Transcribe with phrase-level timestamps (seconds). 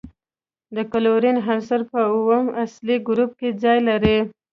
[0.75, 4.17] د کلورین عنصر په اووم اصلي ګروپ کې ځای لري.